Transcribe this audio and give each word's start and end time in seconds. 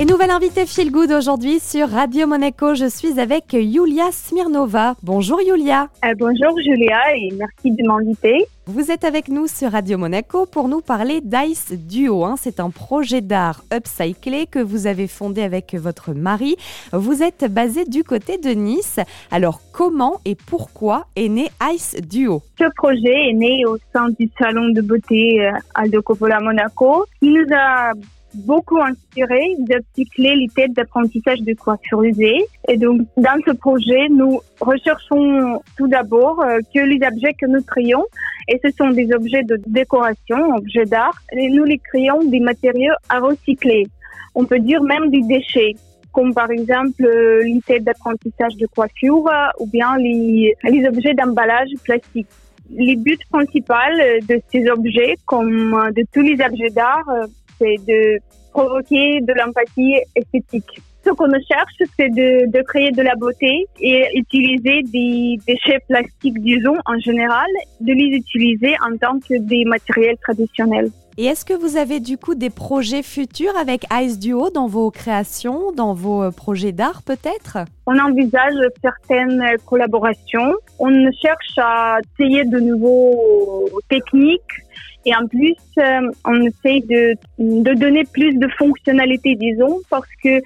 Et 0.00 0.06
nouvelle 0.06 0.30
invitée 0.30 0.64
Feel 0.64 0.90
Good 0.90 1.12
aujourd'hui 1.12 1.60
sur 1.60 1.90
Radio 1.90 2.26
Monaco. 2.26 2.74
Je 2.74 2.88
suis 2.88 3.20
avec 3.20 3.52
Yulia 3.52 4.10
Smirnova. 4.10 4.94
Bonjour 5.02 5.42
Yulia. 5.42 5.88
Euh, 6.02 6.14
bonjour 6.18 6.58
Julia 6.58 7.14
et 7.14 7.28
merci 7.36 7.70
de 7.70 7.86
m'inviter. 7.86 8.46
Vous 8.64 8.90
êtes 8.90 9.04
avec 9.04 9.28
nous 9.28 9.46
sur 9.46 9.72
Radio 9.72 9.98
Monaco 9.98 10.46
pour 10.46 10.68
nous 10.68 10.80
parler 10.80 11.20
d'Ice 11.20 11.72
Duo. 11.72 12.24
Hein. 12.24 12.36
C'est 12.38 12.60
un 12.60 12.70
projet 12.70 13.20
d'art 13.20 13.62
upcyclé 13.74 14.46
que 14.46 14.58
vous 14.58 14.86
avez 14.86 15.06
fondé 15.06 15.42
avec 15.42 15.74
votre 15.74 16.14
mari. 16.14 16.56
Vous 16.94 17.22
êtes 17.22 17.52
basé 17.52 17.84
du 17.84 18.02
côté 18.02 18.38
de 18.38 18.52
Nice. 18.52 19.00
Alors 19.30 19.60
comment 19.70 20.20
et 20.24 20.34
pourquoi 20.34 21.08
est 21.14 21.28
né 21.28 21.50
Ice 21.74 21.94
Duo? 22.00 22.40
Ce 22.58 22.64
projet 22.74 23.28
est 23.28 23.34
né 23.34 23.66
au 23.66 23.76
sein 23.92 24.08
du 24.18 24.30
salon 24.38 24.70
de 24.70 24.80
beauté 24.80 25.44
euh, 25.44 25.52
Aldo 25.74 26.00
Coppola 26.00 26.40
Monaco. 26.40 27.04
Il 27.20 27.34
nous 27.34 27.54
a 27.54 27.92
beaucoup 28.34 28.80
inspiré 28.80 29.56
d'upcycler 29.58 30.36
les 30.36 30.48
têtes 30.48 30.72
d'apprentissage 30.72 31.40
de 31.40 31.54
coiffure 31.54 32.02
usée. 32.02 32.44
Et 32.68 32.76
donc, 32.76 33.02
dans 33.16 33.38
ce 33.46 33.52
projet, 33.52 34.08
nous 34.10 34.40
recherchons 34.60 35.60
tout 35.76 35.88
d'abord 35.88 36.40
euh, 36.40 36.58
que 36.74 36.80
les 36.80 37.00
objets 37.06 37.34
que 37.34 37.46
nous 37.46 37.62
créons, 37.62 38.04
et 38.48 38.60
ce 38.64 38.70
sont 38.76 38.90
des 38.90 39.12
objets 39.12 39.42
de 39.42 39.60
décoration, 39.66 40.54
objets 40.56 40.84
d'art, 40.84 41.20
et 41.32 41.48
nous 41.48 41.64
les 41.64 41.78
créons 41.78 42.24
des 42.24 42.40
matériaux 42.40 42.94
à 43.08 43.20
recycler. 43.20 43.86
On 44.34 44.44
peut 44.44 44.60
dire 44.60 44.82
même 44.82 45.10
des 45.10 45.22
déchets 45.22 45.74
comme 46.12 46.34
par 46.34 46.50
exemple 46.50 47.04
euh, 47.04 47.40
les 47.44 47.60
têtes 47.64 47.84
d'apprentissage 47.84 48.56
de 48.56 48.66
coiffure 48.66 49.30
ou 49.60 49.66
bien 49.66 49.96
les, 49.96 50.56
les 50.64 50.88
objets 50.88 51.14
d'emballage 51.14 51.68
plastique. 51.84 52.26
Les 52.72 52.96
buts 52.96 53.18
principaux 53.30 53.74
de 54.28 54.40
ces 54.50 54.68
objets, 54.70 55.16
comme 55.26 55.90
de 55.94 56.04
tous 56.12 56.20
les 56.20 56.34
objets 56.44 56.70
d'art, 56.70 57.04
c'est 57.60 57.76
de 57.86 58.18
provoquer 58.52 59.20
de 59.20 59.32
l'empathie 59.34 59.96
esthétique. 60.16 60.80
Ce 61.04 61.10
qu'on 61.10 61.30
cherche, 61.30 61.78
c'est 61.96 62.10
de, 62.10 62.50
de, 62.50 62.62
créer 62.62 62.90
de 62.90 63.02
la 63.02 63.14
beauté 63.14 63.66
et 63.80 64.06
utiliser 64.14 64.82
des 64.82 65.38
déchets 65.46 65.78
plastiques, 65.88 66.38
disons, 66.40 66.76
en 66.84 66.98
général, 66.98 67.48
de 67.80 67.92
les 67.92 68.16
utiliser 68.16 68.74
en 68.86 68.96
tant 68.98 69.18
que 69.18 69.38
des 69.38 69.64
matériels 69.64 70.18
traditionnels. 70.18 70.90
Et 71.16 71.26
est-ce 71.26 71.44
que 71.44 71.52
vous 71.52 71.76
avez 71.76 72.00
du 72.00 72.16
coup 72.16 72.34
des 72.34 72.50
projets 72.50 73.02
futurs 73.02 73.56
avec 73.60 73.84
Ice 73.92 74.18
Duo 74.18 74.48
dans 74.48 74.66
vos 74.66 74.90
créations, 74.90 75.72
dans 75.72 75.92
vos 75.92 76.22
euh, 76.22 76.30
projets 76.30 76.72
d'art 76.72 77.02
peut-être? 77.02 77.58
On 77.86 77.98
envisage 77.98 78.54
certaines 78.80 79.44
collaborations. 79.66 80.54
On 80.78 80.90
cherche 81.20 81.58
à 81.58 81.98
essayer 82.18 82.44
de 82.44 82.58
nouveaux 82.60 83.68
techniques 83.90 84.40
et 85.06 85.14
en 85.14 85.26
plus, 85.26 85.56
euh, 85.78 86.10
on 86.24 86.42
essaie 86.42 86.80
de, 86.80 87.14
de 87.38 87.74
donner 87.74 88.04
plus 88.04 88.34
de 88.34 88.48
fonctionnalités, 88.58 89.34
disons, 89.34 89.80
parce 89.88 90.08
que 90.22 90.40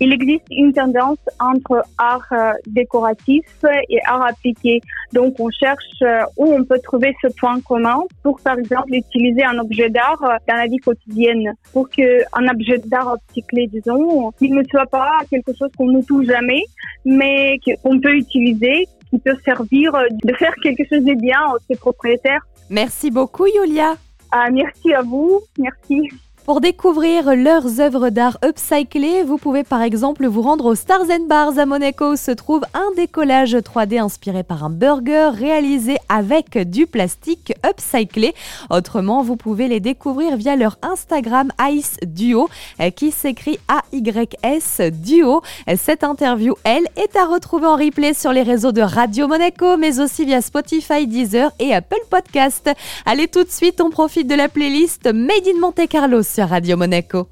il 0.00 0.12
existe 0.12 0.44
une 0.52 0.72
tendance 0.72 1.18
entre 1.40 1.82
art 1.98 2.24
euh, 2.30 2.52
décoratif 2.68 3.44
et 3.88 3.98
art 4.06 4.26
appliqué. 4.26 4.80
Donc, 5.12 5.34
on 5.40 5.50
cherche 5.50 6.02
euh, 6.02 6.20
où 6.36 6.52
on 6.54 6.62
peut 6.62 6.78
trouver 6.84 7.16
ce 7.20 7.26
point 7.40 7.60
commun 7.62 8.02
pour, 8.22 8.38
par 8.40 8.58
exemple, 8.58 8.94
utiliser 8.94 9.42
un 9.42 9.58
objet 9.58 9.90
d'art 9.90 10.20
dans 10.46 10.54
la 10.54 10.66
vie 10.66 10.76
quotidienne. 10.76 11.52
Pour 11.72 11.88
qu'un 11.90 12.48
objet 12.48 12.78
d'art 12.86 13.16
upcyclé, 13.16 13.66
disons, 13.66 14.30
il 14.40 14.54
ne 14.54 14.62
soit 14.70 14.86
pas 14.86 15.18
quelque 15.28 15.52
chose 15.58 15.70
qu'on 15.76 15.90
ne 15.90 16.02
touche 16.02 16.26
jamais, 16.26 16.62
mais 17.04 17.58
qu'on 17.82 17.98
peut 17.98 18.14
utiliser, 18.14 18.86
qui 19.10 19.18
peut 19.18 19.36
servir 19.44 19.92
de 20.24 20.34
faire 20.34 20.54
quelque 20.62 20.84
chose 20.88 21.04
de 21.04 21.14
bien 21.14 21.40
aux 21.52 21.58
ses 21.68 21.76
propriétaires. 21.76 22.46
Merci 22.70 23.10
beaucoup, 23.10 23.46
Yulia. 23.46 23.96
Ah, 24.30 24.50
merci 24.50 24.92
à 24.92 25.02
vous. 25.02 25.40
Merci. 25.58 26.10
Pour 26.48 26.62
découvrir 26.62 27.36
leurs 27.36 27.78
œuvres 27.78 28.08
d'art 28.08 28.38
upcyclées, 28.42 29.22
vous 29.22 29.36
pouvez 29.36 29.64
par 29.64 29.82
exemple 29.82 30.26
vous 30.26 30.40
rendre 30.40 30.64
au 30.64 30.74
Stars 30.74 31.10
and 31.10 31.26
Bars 31.28 31.58
à 31.58 31.66
Monaco 31.66 32.12
où 32.12 32.16
se 32.16 32.30
trouve 32.30 32.62
un 32.72 32.90
décollage 32.96 33.54
3D 33.54 34.00
inspiré 34.00 34.42
par 34.44 34.64
un 34.64 34.70
burger 34.70 35.28
réalisé 35.34 35.98
avec 36.08 36.56
du 36.56 36.86
plastique 36.86 37.52
upcyclé. 37.66 38.34
Autrement, 38.70 39.22
vous 39.22 39.36
pouvez 39.36 39.68
les 39.68 39.80
découvrir 39.80 40.38
via 40.38 40.56
leur 40.56 40.78
Instagram 40.80 41.52
Ice 41.70 41.98
Duo 42.02 42.48
qui 42.96 43.10
s'écrit 43.10 43.58
A-Y-S 43.68 44.80
Duo. 44.90 45.42
Cette 45.76 46.02
interview, 46.02 46.54
elle, 46.64 46.88
est 46.96 47.14
à 47.14 47.26
retrouver 47.26 47.66
en 47.66 47.76
replay 47.76 48.14
sur 48.14 48.32
les 48.32 48.42
réseaux 48.42 48.72
de 48.72 48.80
Radio 48.80 49.28
Monaco 49.28 49.76
mais 49.76 50.00
aussi 50.00 50.24
via 50.24 50.40
Spotify, 50.40 51.06
Deezer 51.06 51.50
et 51.58 51.74
Apple 51.74 52.06
Podcast. 52.08 52.70
Allez 53.04 53.28
tout 53.28 53.44
de 53.44 53.50
suite, 53.50 53.82
on 53.82 53.90
profite 53.90 54.28
de 54.28 54.34
la 54.34 54.48
playlist 54.48 55.12
Made 55.12 55.46
in 55.46 55.60
Monte 55.60 55.86
Carlo 55.90 56.22
Radio 56.46 56.76
Monaco. 56.76 57.26